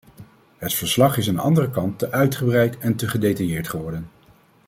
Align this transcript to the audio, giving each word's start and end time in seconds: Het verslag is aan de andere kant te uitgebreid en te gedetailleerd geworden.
Het 0.57 0.73
verslag 0.73 1.17
is 1.17 1.29
aan 1.29 1.35
de 1.35 1.41
andere 1.41 1.69
kant 1.69 1.99
te 1.99 2.11
uitgebreid 2.11 2.77
en 2.77 2.95
te 2.95 3.07
gedetailleerd 3.07 3.67
geworden. 3.69 4.09